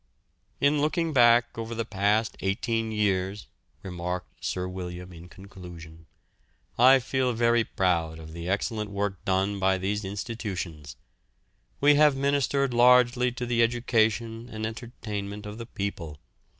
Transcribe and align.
"In 0.59 0.81
looking 0.81 1.13
back 1.13 1.55
over 1.59 1.75
the 1.75 1.85
past 1.85 2.35
eighteen 2.39 2.91
years," 2.91 3.45
remarked 3.83 4.43
Sir 4.43 4.67
William 4.67 5.13
in 5.13 5.29
conclusion, 5.29 6.07
"I 6.75 6.97
feel 6.97 7.33
very 7.33 7.63
proud 7.63 8.17
of 8.17 8.33
the 8.33 8.49
excellent 8.49 8.89
work 8.89 9.23
done 9.25 9.59
by 9.59 9.77
these 9.77 10.03
institutions. 10.03 10.95
We 11.79 11.93
have 12.01 12.15
ministered 12.17 12.73
largely 12.73 13.31
to 13.33 13.45
the 13.45 13.61
education 13.61 14.49
and 14.51 14.65
entertainment 14.65 15.45
of 15.45 15.59
the 15.59 15.67
people. 15.67 16.17